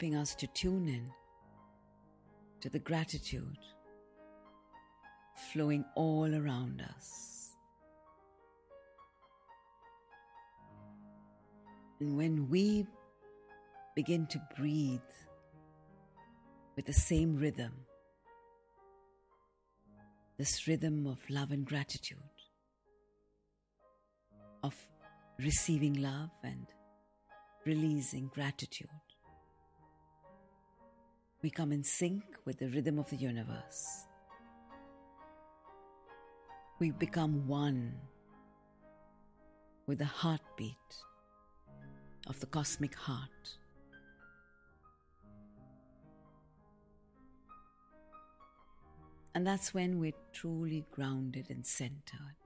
Helping 0.00 0.16
us 0.16 0.34
to 0.34 0.46
tune 0.46 0.88
in 0.88 1.12
to 2.58 2.70
the 2.70 2.78
gratitude 2.78 3.58
flowing 5.52 5.84
all 5.94 6.34
around 6.34 6.82
us. 6.96 7.50
And 12.00 12.16
when 12.16 12.48
we 12.48 12.86
begin 13.94 14.26
to 14.28 14.40
breathe 14.56 15.00
with 16.76 16.86
the 16.86 16.94
same 16.94 17.36
rhythm, 17.36 17.72
this 20.38 20.66
rhythm 20.66 21.06
of 21.06 21.18
love 21.28 21.50
and 21.50 21.66
gratitude, 21.66 22.16
of 24.62 24.74
receiving 25.38 26.00
love 26.00 26.30
and 26.42 26.66
releasing 27.66 28.28
gratitude 28.28 28.88
we 31.42 31.50
come 31.50 31.72
in 31.72 31.82
sync 31.82 32.22
with 32.44 32.58
the 32.58 32.68
rhythm 32.68 32.98
of 32.98 33.08
the 33.08 33.16
universe. 33.16 34.06
We 36.78 36.90
become 36.90 37.46
one 37.46 37.94
with 39.86 39.98
the 39.98 40.04
heartbeat 40.04 40.76
of 42.26 42.38
the 42.40 42.46
cosmic 42.46 42.94
heart. 42.94 43.58
And 49.34 49.46
that's 49.46 49.72
when 49.72 49.98
we're 49.98 50.12
truly 50.32 50.84
grounded 50.90 51.46
and 51.50 51.64
centered. 51.64 52.39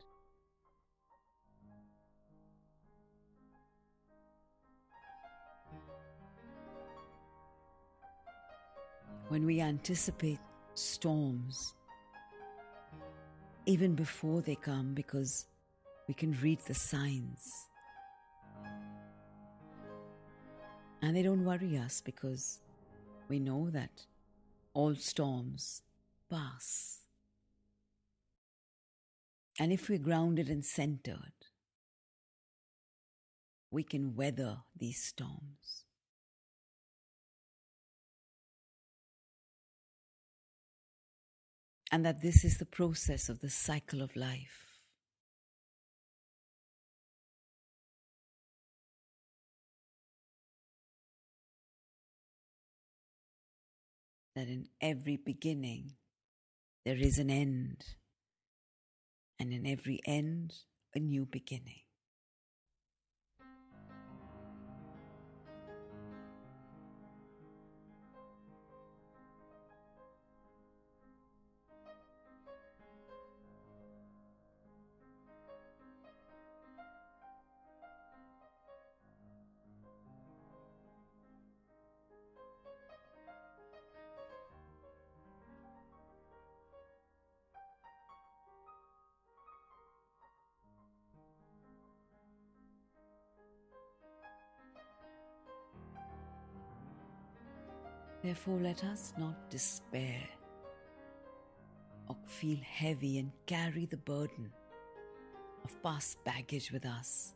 When 9.35 9.47
we 9.47 9.61
anticipate 9.61 10.39
storms, 10.75 11.75
even 13.67 13.97
before 13.97 14.41
they 14.41 14.55
come, 14.55 14.95
because 14.95 15.47
we 16.07 16.15
can 16.15 16.31
read 16.41 16.61
the 16.69 16.75
signs. 16.75 17.67
And 21.03 21.17
they 21.17 21.23
don't 21.23 21.45
worry 21.45 21.77
us 21.77 22.01
because 22.01 22.61
we 23.29 23.41
know 23.41 23.71
that 23.71 24.07
all 24.73 24.95
storms 24.95 25.83
pass. 26.31 27.01
And 29.59 29.73
if 29.73 29.89
we're 29.89 29.99
grounded 29.99 30.49
and 30.49 30.65
centered, 30.65 31.35
we 33.73 33.83
can 33.83 34.15
weather 34.15 34.59
these 34.79 35.03
storms. 35.03 35.84
And 41.95 42.05
that 42.05 42.23
this 42.23 42.45
is 42.45 42.59
the 42.59 42.67
process 42.67 43.29
of 43.29 43.39
the 43.39 43.49
cycle 43.49 44.03
of 44.03 44.17
life. 44.17 44.81
That 54.35 54.49
in 54.49 54.67
every 54.81 55.17
beginning 55.17 55.93
there 56.85 56.97
is 56.97 57.21
an 57.21 57.31
end, 57.31 57.85
and 59.39 59.53
in 59.53 59.65
every 59.65 60.01
end, 60.05 60.53
a 60.97 60.99
new 60.99 61.25
beginning. 61.25 61.84
Therefore, 98.35 98.59
let 98.59 98.83
us 98.83 99.13
not 99.17 99.49
despair 99.49 100.21
or 102.09 102.17
feel 102.27 102.59
heavy 102.69 103.21
and 103.21 103.31
carry 103.47 103.87
the 103.87 103.97
burden 103.97 104.51
of 105.63 105.81
past 105.85 106.19
baggage 106.25 106.73
with 106.73 106.85
us. 106.85 107.35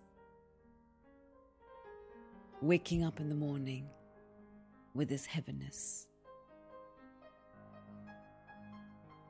Waking 2.61 3.05
up 3.05 3.21
in 3.21 3.29
the 3.29 3.37
morning 3.37 3.87
with 4.93 5.09
this 5.09 5.25
heaviness, 5.25 6.09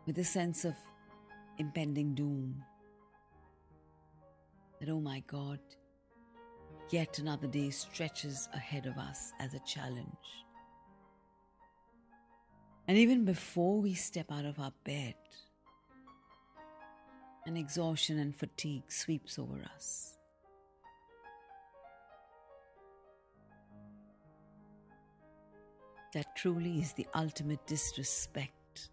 with 0.07 0.17
a 0.17 0.25
sense 0.25 0.65
of 0.65 0.75
impending 1.59 2.15
doom. 2.15 2.65
That, 4.81 4.89
oh 4.89 5.01
my 5.01 5.23
God, 5.27 5.61
yet 6.89 7.19
another 7.19 7.47
day 7.47 7.69
stretches 7.69 8.49
ahead 8.55 8.87
of 8.87 8.97
us 8.97 9.35
as 9.39 9.53
a 9.53 9.61
challenge. 9.67 10.47
And 12.89 12.97
even 12.97 13.27
before 13.27 13.83
we 13.83 13.93
step 13.93 14.33
out 14.33 14.47
of 14.47 14.59
our 14.59 14.73
bed, 14.83 15.15
an 17.45 17.55
exhaustion 17.59 18.19
and 18.19 18.35
fatigue 18.35 18.91
sweeps 18.91 19.39
over 19.39 19.61
us. 19.75 20.17
That 26.15 26.35
truly 26.35 26.79
is 26.79 26.95
the 26.95 27.07
ultimate 27.15 27.67
disrespect 27.67 28.89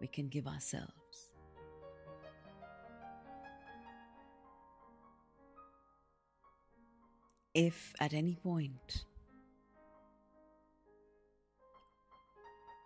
we 0.00 0.06
can 0.06 0.28
give 0.28 0.46
ourselves. 0.46 0.90
If 7.52 7.92
at 8.00 8.14
any 8.14 8.36
point 8.36 9.04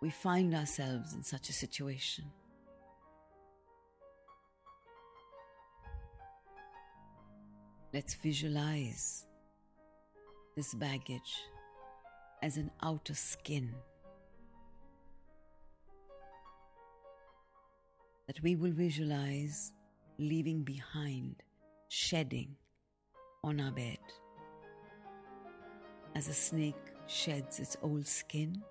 we 0.01 0.09
find 0.09 0.55
ourselves 0.55 1.13
in 1.13 1.23
such 1.23 1.49
a 1.49 1.53
situation. 1.53 2.25
Let's 7.93 8.13
visualize 8.15 9.25
this 10.55 10.73
baggage 10.73 11.41
as 12.41 12.57
an 12.57 12.71
outer 12.81 13.15
skin 13.15 13.73
that 18.27 18.41
we 18.43 18.55
will 18.55 18.71
visualize 18.71 19.73
leaving 20.19 20.63
behind, 20.63 21.41
shedding 21.89 22.55
on 23.43 23.59
our 23.59 23.71
bed. 23.71 23.97
As 26.15 26.27
a 26.27 26.33
snake 26.33 26.75
sheds 27.07 27.59
its 27.59 27.75
old 27.81 28.05
skin 28.05 28.61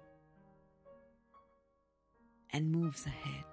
and 2.52 2.70
moves 2.70 3.06
ahead, 3.06 3.44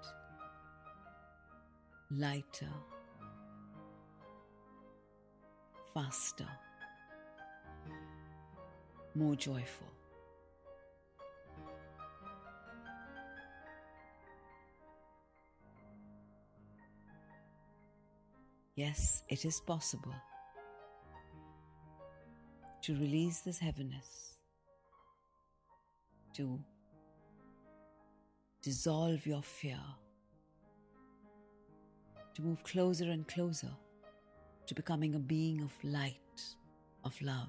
lighter, 2.10 2.72
faster, 5.92 6.48
more 9.14 9.34
joyful. 9.34 9.86
Yes, 18.74 19.22
it 19.30 19.46
is 19.46 19.60
possible 19.60 20.14
to 22.82 22.92
release 22.92 23.40
this 23.40 23.58
heaviness, 23.58 24.34
to 26.34 26.60
dissolve 28.66 29.24
your 29.28 29.42
fear, 29.42 29.78
to 32.34 32.42
move 32.42 32.64
closer 32.64 33.04
and 33.04 33.28
closer 33.28 33.70
to 34.66 34.74
becoming 34.74 35.14
a 35.14 35.20
being 35.20 35.60
of 35.60 35.72
light, 35.84 36.42
of 37.04 37.14
love. 37.22 37.48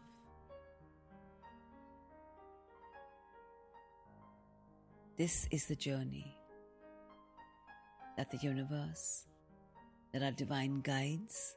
This 5.17 5.47
is 5.49 5.65
the 5.65 5.75
journey 5.75 6.37
that 8.15 8.29
the 8.29 8.37
universe 8.37 9.25
that 10.13 10.21
our 10.21 10.29
divine 10.29 10.81
guides 10.81 11.55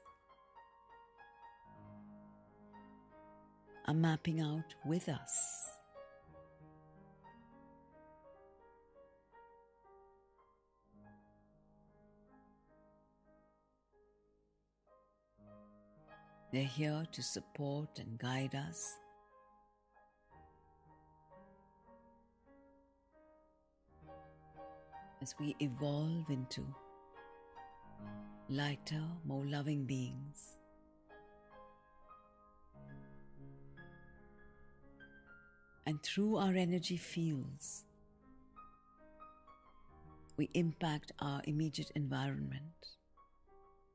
are 3.86 3.92
mapping 3.92 4.40
out 4.40 4.74
with 4.86 5.10
us. 5.10 5.69
They're 16.52 16.64
here 16.64 17.06
to 17.12 17.22
support 17.22 18.00
and 18.00 18.18
guide 18.18 18.56
us. 18.56 18.98
As 25.22 25.34
we 25.38 25.54
evolve 25.60 26.28
into 26.28 26.66
lighter, 28.48 29.04
more 29.24 29.44
loving 29.46 29.84
beings. 29.84 30.56
And 35.86 36.02
through 36.02 36.36
our 36.36 36.54
energy 36.54 36.96
fields, 36.96 37.84
we 40.36 40.48
impact 40.54 41.12
our 41.20 41.42
immediate 41.44 41.92
environment 41.94 42.96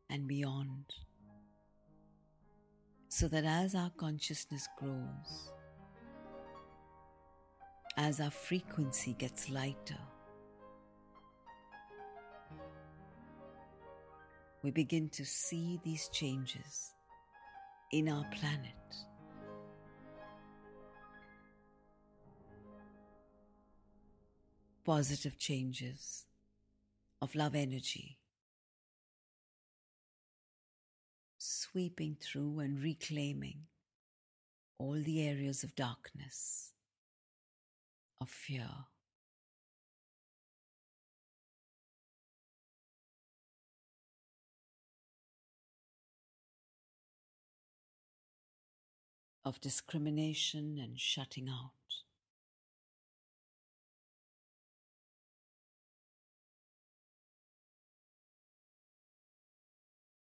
and 0.09 0.25
beyond. 0.25 0.85
So 3.17 3.29
that 3.29 3.45
as 3.45 3.75
our 3.75 3.91
consciousness 3.91 4.67
grows, 4.77 5.53
as 7.95 8.19
our 8.19 8.29
frequency 8.29 9.13
gets 9.13 9.49
lighter, 9.49 10.03
we 14.63 14.71
begin 14.71 15.07
to 15.11 15.25
see 15.25 15.79
these 15.85 16.09
changes 16.09 16.91
in 17.93 18.09
our 18.09 18.25
planet. 18.33 18.97
Positive 24.83 25.37
changes 25.39 26.25
of 27.21 27.33
love 27.33 27.55
energy 27.55 28.17
sweeping 31.75 32.15
through 32.21 32.59
and 32.59 32.81
reclaiming 32.81 33.63
all 34.79 34.93
the 34.93 35.27
areas 35.27 35.61
of 35.61 35.75
darkness, 35.75 36.71
of 38.21 38.29
fear, 38.29 38.69
of 49.43 49.59
discrimination 49.59 50.79
and 50.81 50.97
shutting 50.97 51.49
out. 51.49 52.04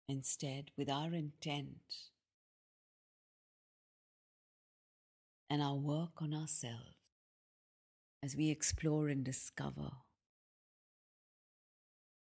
Instead, 0.08 0.70
with 0.76 0.88
our 0.88 1.12
intent. 1.12 1.78
And 5.50 5.62
our 5.62 5.74
work 5.74 6.20
on 6.20 6.34
ourselves, 6.34 6.96
as 8.22 8.36
we 8.36 8.50
explore 8.50 9.08
and 9.08 9.24
discover 9.24 9.90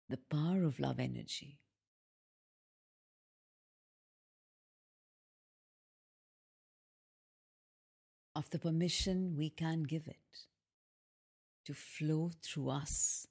the 0.09 0.17
power 0.17 0.63
of 0.63 0.79
love 0.79 0.99
energy, 0.99 1.59
of 8.35 8.49
the 8.49 8.59
permission 8.59 9.35
we 9.37 9.49
can 9.49 9.83
give 9.83 10.07
it 10.07 10.47
to 11.65 11.73
flow 11.73 12.31
through 12.43 12.69
us, 12.69 13.27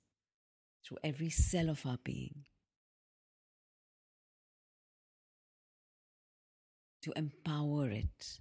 through 0.84 0.98
every 1.02 1.30
cell 1.30 1.68
of 1.68 1.84
our 1.84 1.98
being, 2.04 2.44
to 7.02 7.12
empower 7.16 7.90
it 7.90 8.40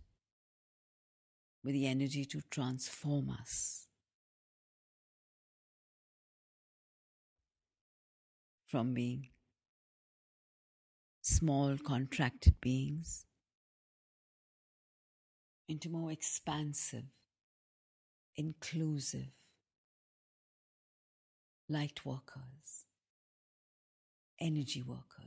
with 1.63 1.73
the 1.73 1.87
energy 1.87 2.25
to 2.25 2.41
transform 2.49 3.29
us 3.29 3.87
from 8.67 8.93
being 8.93 9.29
small, 11.21 11.77
contracted 11.77 12.55
beings 12.61 13.25
into 15.67 15.89
more 15.89 16.11
expansive, 16.11 17.05
inclusive, 18.35 19.29
light 21.67 22.05
workers, 22.05 22.85
energy 24.39 24.81
workers. 24.81 25.18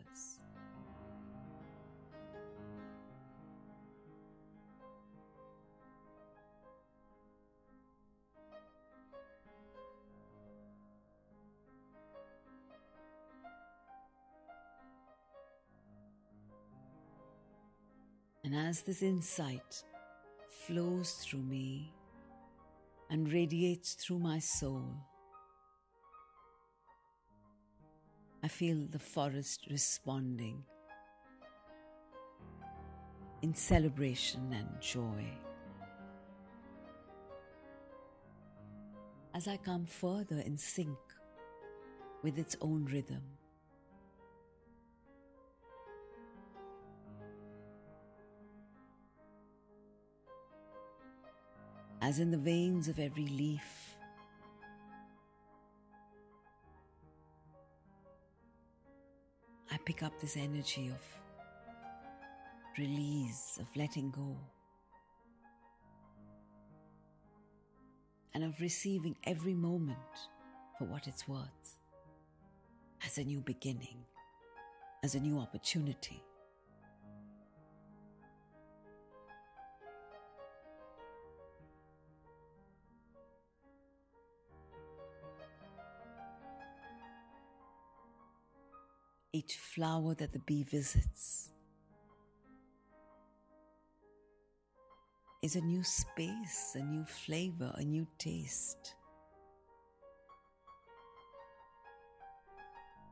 And 18.52 18.68
as 18.68 18.82
this 18.82 19.00
insight 19.00 19.82
flows 20.66 21.12
through 21.12 21.40
me 21.40 21.90
and 23.08 23.32
radiates 23.32 23.94
through 23.94 24.18
my 24.18 24.40
soul. 24.40 24.84
I 28.42 28.48
feel 28.48 28.86
the 28.90 28.98
forest 28.98 29.68
responding 29.70 30.64
in 33.40 33.54
celebration 33.54 34.52
and 34.52 34.68
joy. 34.82 35.24
As 39.34 39.48
I 39.48 39.56
come 39.56 39.86
further 39.86 40.40
in 40.40 40.58
sync 40.58 40.98
with 42.22 42.36
its 42.38 42.54
own 42.60 42.84
rhythm. 42.84 43.22
As 52.02 52.18
in 52.18 52.32
the 52.32 52.36
veins 52.36 52.88
of 52.88 52.98
every 52.98 53.26
leaf. 53.26 53.96
I 59.70 59.78
pick 59.86 60.02
up 60.02 60.20
this 60.20 60.36
energy 60.36 60.88
of 60.88 61.00
release, 62.76 63.56
of 63.60 63.68
letting 63.76 64.10
go, 64.10 64.36
and 68.34 68.42
of 68.42 68.60
receiving 68.60 69.16
every 69.24 69.54
moment 69.54 69.96
for 70.76 70.84
what 70.86 71.06
it's 71.06 71.28
worth, 71.28 71.76
as 73.06 73.16
a 73.16 73.24
new 73.24 73.40
beginning, 73.40 74.04
as 75.04 75.14
a 75.14 75.20
new 75.20 75.38
opportunity. 75.38 76.20
Each 89.34 89.56
flower 89.56 90.14
that 90.16 90.32
the 90.34 90.40
bee 90.40 90.62
visits 90.62 91.48
is 95.40 95.56
a 95.56 95.60
new 95.62 95.82
space, 95.82 96.76
a 96.76 96.82
new 96.84 97.04
flavor, 97.06 97.72
a 97.76 97.82
new 97.82 98.06
taste. 98.18 98.94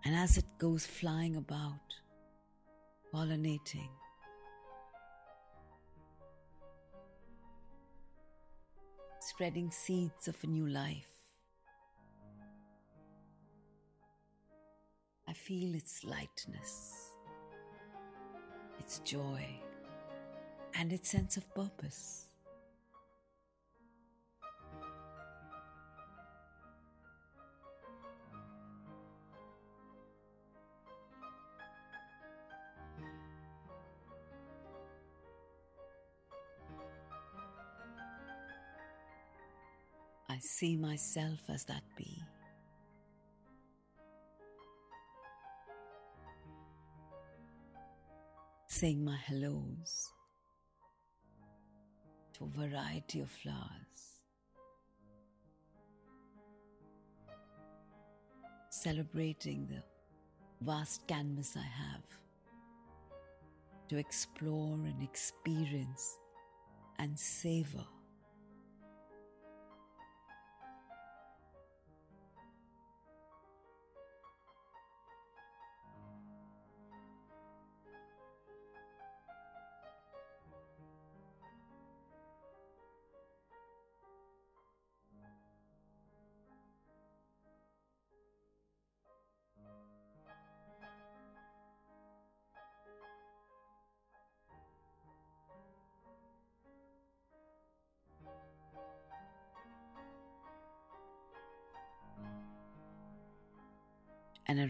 And 0.05 0.15
as 0.15 0.37
it 0.37 0.45
goes 0.59 0.85
flying 0.85 1.37
about, 1.37 1.95
pollinating, 3.15 3.89
spreading 9.21 9.71
seeds 9.71 10.29
of 10.29 10.37
a 10.43 10.47
new 10.47 10.67
life, 10.67 11.10
I 15.31 15.33
feel 15.33 15.77
its 15.77 16.03
lightness, 16.03 17.13
its 18.81 18.99
joy 19.05 19.47
and 20.75 20.93
its 20.93 21.09
sense 21.09 21.37
of 21.37 21.55
purpose. 21.55 22.27
I 40.29 40.39
see 40.41 40.77
myself 40.77 41.39
as 41.49 41.67
that 41.67 41.85
bee. 41.97 42.21
Saying 48.81 49.05
my 49.05 49.17
hellos 49.27 50.11
to 52.33 52.45
a 52.45 52.67
variety 52.67 53.21
of 53.21 53.31
flowers. 53.31 54.23
Celebrating 58.71 59.69
the 59.69 59.83
vast 60.65 61.07
canvas 61.07 61.59
I 61.59 61.69
have 61.85 62.07
to 63.91 63.99
explore 63.99 64.77
and 64.87 65.03
experience 65.03 66.17
and 66.99 67.19
savor. 67.19 67.85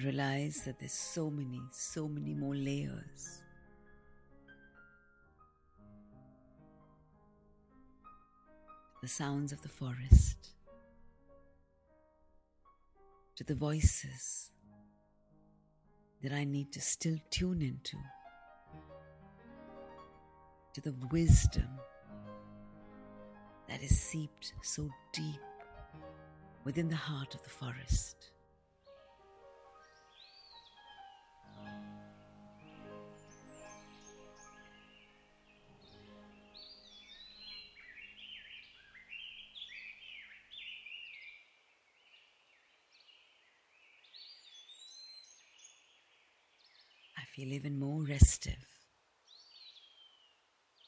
Realize 0.04 0.62
that 0.64 0.78
there's 0.78 0.92
so 0.92 1.30
many, 1.30 1.60
so 1.70 2.08
many 2.08 2.34
more 2.34 2.54
layers. 2.54 3.42
The 9.02 9.08
sounds 9.08 9.52
of 9.52 9.62
the 9.62 9.68
forest, 9.68 10.50
to 13.36 13.44
the 13.44 13.54
voices 13.54 14.50
that 16.22 16.32
I 16.32 16.44
need 16.44 16.70
to 16.72 16.80
still 16.80 17.16
tune 17.30 17.62
into, 17.62 17.96
to 20.74 20.80
the 20.82 20.94
wisdom 21.10 21.68
that 23.68 23.82
is 23.82 23.98
seeped 23.98 24.52
so 24.62 24.90
deep 25.12 25.40
within 26.64 26.88
the 26.88 26.96
heart 26.96 27.34
of 27.34 27.42
the 27.42 27.48
forest. 27.48 28.30
Feel 47.40 47.54
even 47.54 47.78
more 47.78 48.02
restive 48.02 48.66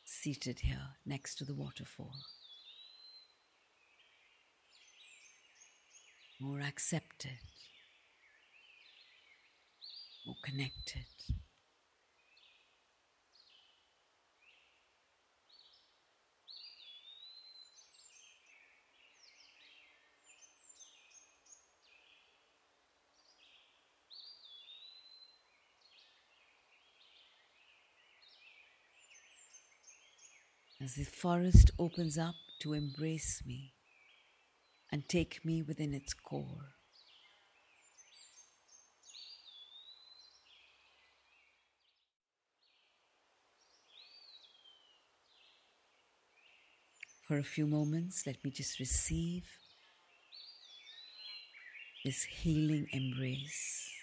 seated 0.04 0.60
here 0.60 0.96
next 1.06 1.36
to 1.36 1.44
the 1.44 1.54
waterfall. 1.54 2.12
More 6.40 6.60
accepted, 6.60 7.38
more 10.26 10.36
connected. 10.44 11.06
As 30.82 30.94
the 30.96 31.04
forest 31.04 31.70
opens 31.78 32.18
up 32.18 32.34
to 32.58 32.72
embrace 32.72 33.40
me 33.46 33.72
and 34.90 35.08
take 35.08 35.44
me 35.44 35.62
within 35.62 35.94
its 35.94 36.12
core. 36.12 36.74
For 47.28 47.38
a 47.38 47.44
few 47.44 47.66
moments, 47.66 48.26
let 48.26 48.42
me 48.44 48.50
just 48.50 48.80
receive 48.80 49.44
this 52.04 52.24
healing 52.24 52.88
embrace. 52.92 54.01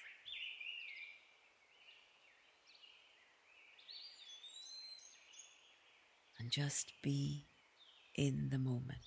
And 6.39 6.51
just 6.51 6.93
be 7.03 7.47
in 8.15 8.49
the 8.51 8.59
moment. 8.59 8.99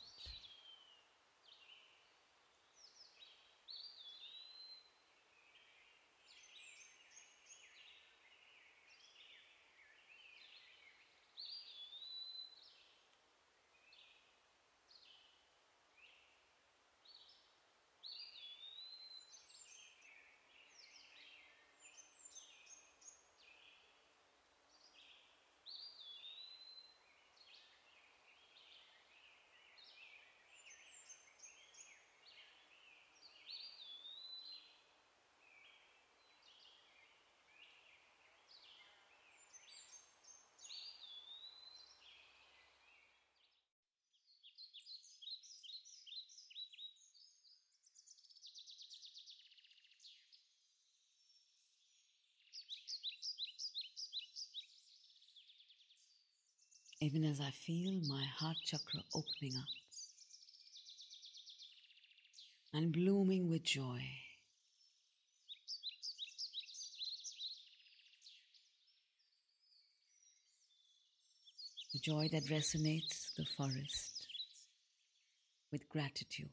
Even 57.03 57.25
as 57.25 57.41
I 57.41 57.51
feel 57.51 58.01
my 58.09 58.25
heart 58.39 58.59
chakra 58.65 59.01
opening 59.13 59.57
up 59.57 59.67
and 62.73 62.93
blooming 62.93 63.51
with 63.51 63.65
joy. 63.65 64.03
The 71.93 71.99
joy 71.99 72.29
that 72.31 72.45
resonates 72.45 73.35
the 73.37 73.47
forest 73.57 74.29
with 75.73 75.89
gratitude. 75.89 76.51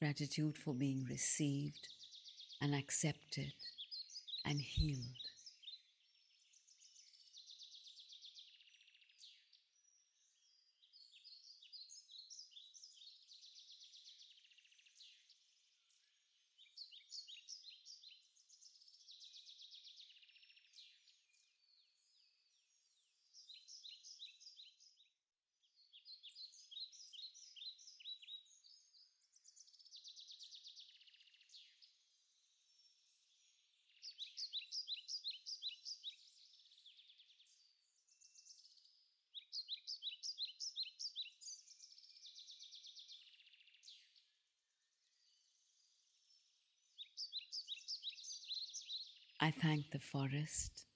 Gratitude 0.00 0.56
for 0.56 0.72
being 0.72 1.04
received 1.10 1.88
and 2.62 2.74
accepted 2.74 3.52
and 4.44 4.60
healed. 4.60 5.02
I 49.40 49.50
thank 49.52 49.90
the 49.90 49.98
forest 50.14 50.86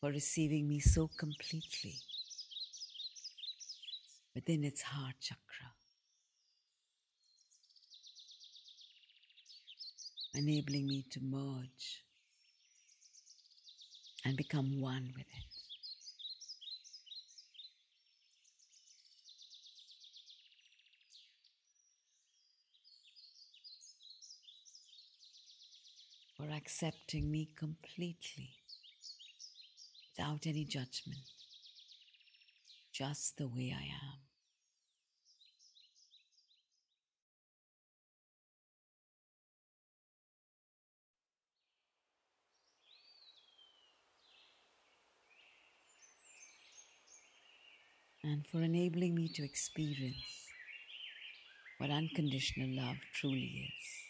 for 0.00 0.10
receiving 0.10 0.68
me 0.68 0.80
so 0.80 1.08
completely 1.16 1.94
within 4.34 4.64
its 4.64 4.82
heart 4.82 5.14
chakra, 5.20 5.70
enabling 10.34 10.88
me 10.88 11.04
to 11.08 11.20
merge 11.22 12.02
and 14.24 14.36
become 14.36 14.80
one 14.80 15.12
with 15.16 15.26
it. 15.40 15.47
For 26.48 26.54
accepting 26.54 27.30
me 27.30 27.48
completely 27.56 28.50
without 30.16 30.46
any 30.46 30.64
judgment, 30.64 31.18
just 32.92 33.36
the 33.36 33.46
way 33.46 33.74
I 33.76 33.82
am. 33.82 34.18
And 48.24 48.46
for 48.46 48.62
enabling 48.62 49.14
me 49.14 49.28
to 49.28 49.44
experience 49.44 50.16
what 51.78 51.90
unconditional 51.90 52.74
love 52.74 52.96
truly 53.14 53.70
is. 53.70 54.07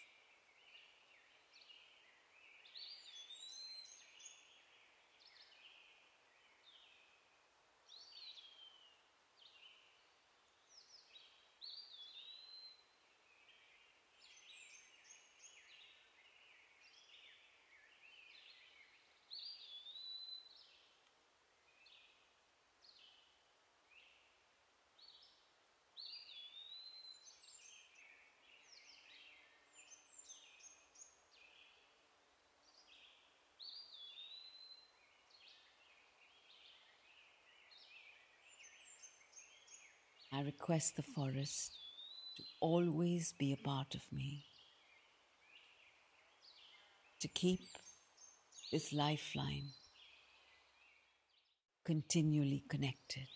I 40.32 40.42
request 40.42 40.96
the 40.96 41.02
forest 41.02 41.72
to 42.36 42.42
always 42.60 43.32
be 43.32 43.52
a 43.52 43.56
part 43.56 43.94
of 43.94 44.02
me, 44.12 44.44
to 47.20 47.28
keep 47.28 47.60
this 48.70 48.92
lifeline 48.92 49.70
continually 51.84 52.62
connected, 52.68 53.26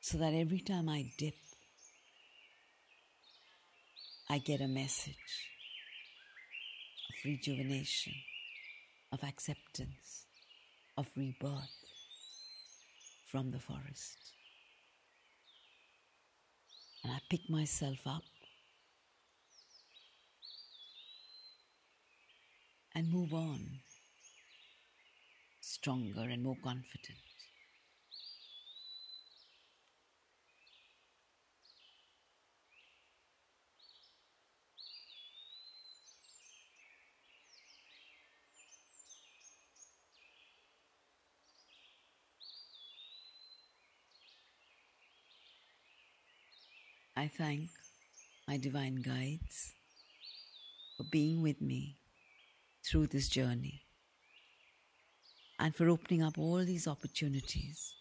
so 0.00 0.18
that 0.18 0.34
every 0.34 0.60
time 0.60 0.88
I 0.88 1.12
dip, 1.16 1.36
I 4.28 4.38
get 4.38 4.60
a 4.60 4.68
message 4.68 5.14
of 7.08 7.14
rejuvenation, 7.24 8.14
of 9.12 9.22
acceptance, 9.22 10.26
of 10.96 11.06
rebirth 11.16 11.70
from 13.24 13.52
the 13.52 13.60
forest 13.60 14.32
and 17.02 17.12
I 17.12 17.18
pick 17.28 17.48
myself 17.50 18.06
up 18.06 18.22
and 22.94 23.10
move 23.10 23.32
on 23.32 23.80
stronger 25.60 26.22
and 26.22 26.42
more 26.42 26.56
confident. 26.62 27.27
I 47.18 47.26
thank 47.26 47.70
my 48.46 48.58
divine 48.58 49.02
guides 49.02 49.74
for 50.96 51.02
being 51.02 51.42
with 51.42 51.60
me 51.60 51.96
through 52.86 53.08
this 53.08 53.28
journey 53.28 53.82
and 55.58 55.74
for 55.74 55.88
opening 55.88 56.22
up 56.22 56.38
all 56.38 56.64
these 56.64 56.86
opportunities 56.86 57.96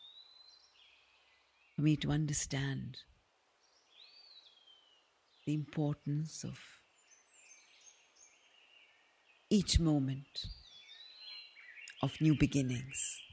for 1.75 1.81
me 1.81 1.95
to 1.95 2.11
understand 2.11 2.97
the 5.47 5.55
importance 5.55 6.43
of 6.43 6.59
each 9.49 9.79
moment 9.79 10.45
of 12.03 12.21
new 12.21 12.35
beginnings. 12.37 13.26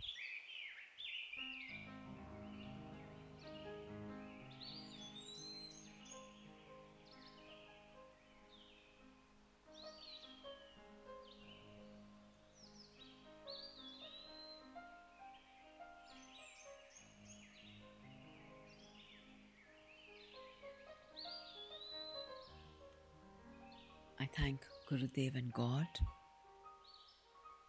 Gurudev 25.15 25.37
and 25.37 25.53
God 25.53 25.87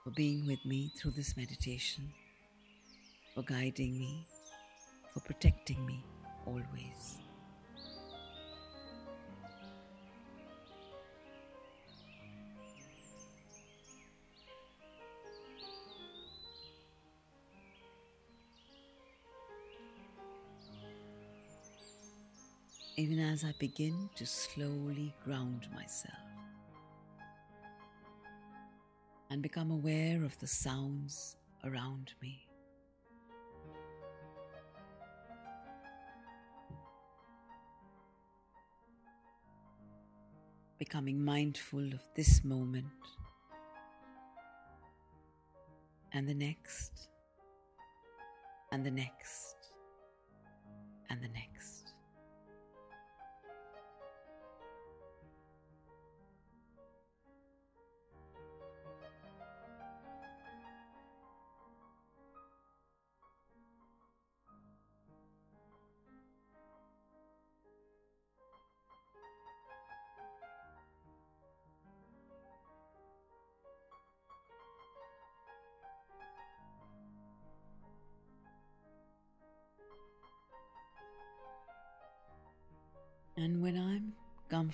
for 0.03 0.11
being 0.11 0.45
with 0.45 0.63
me 0.65 0.91
through 0.97 1.11
this 1.11 1.35
meditation, 1.37 2.11
for 3.33 3.43
guiding 3.43 3.97
me, 3.97 4.25
for 5.13 5.19
protecting 5.21 5.85
me 5.85 6.03
always. 6.45 7.19
even 22.97 23.19
as 23.19 23.43
I 23.43 23.53
begin 23.59 24.09
to 24.15 24.25
slowly 24.25 25.13
ground 25.25 25.67
myself 25.75 26.34
and 29.29 29.41
become 29.41 29.71
aware 29.71 30.23
of 30.23 30.37
the 30.39 30.47
sounds 30.47 31.35
around 31.63 32.13
me. 32.21 32.47
Becoming 40.77 41.23
mindful 41.23 41.93
of 41.93 42.01
this 42.15 42.43
moment 42.43 42.85
and 46.13 46.27
the 46.27 46.33
next 46.33 47.09
and 48.71 48.85
the 48.85 48.91
next 48.91 49.55
and 51.09 51.21
the 51.21 51.29
next. 51.29 51.84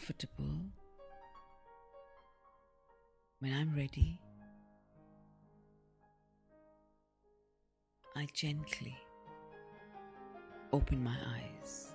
Comfortable, 0.01 0.65
when 3.39 3.53
I'm 3.53 3.75
ready, 3.75 4.19
I 8.15 8.27
gently 8.33 8.97
open 10.73 11.03
my 11.03 11.15
eyes. 11.35 11.90